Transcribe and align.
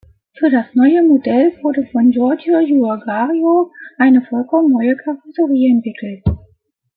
Für 0.33 0.49
das 0.49 0.65
neue 0.73 1.03
Modell 1.03 1.53
wurde 1.61 1.85
von 1.91 2.09
Giorgio 2.09 2.57
Giugiaro 2.65 3.71
eine 3.99 4.23
vollkommen 4.23 4.71
neue 4.71 4.95
Karosserie 4.97 5.69
entwickelt. 5.69 6.23